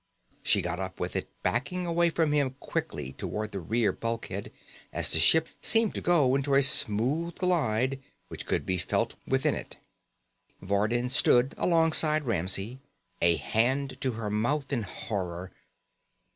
She 0.41 0.63
got 0.63 0.79
up 0.79 0.99
with 0.99 1.15
it, 1.15 1.29
backing 1.43 1.85
away 1.85 2.09
from 2.09 2.31
him 2.31 2.55
quickly 2.59 3.13
toward 3.13 3.51
the 3.51 3.59
rear 3.59 3.91
bulkhead 3.91 4.51
as 4.91 5.11
the 5.11 5.19
ship 5.19 5.47
seemed 5.61 5.93
to 5.93 6.01
go 6.01 6.33
into 6.33 6.55
a 6.55 6.63
smooth 6.63 7.35
glide 7.35 8.01
which 8.27 8.47
could 8.47 8.65
be 8.65 8.79
felt 8.79 9.13
within 9.27 9.53
it. 9.53 9.77
Vardin 10.59 11.07
stood 11.09 11.53
alongside 11.55 12.23
Ramsey, 12.25 12.79
a 13.21 13.35
hand 13.35 13.97
to 14.01 14.13
her 14.13 14.31
mouth 14.31 14.73
in 14.73 14.81
horror. 14.81 15.51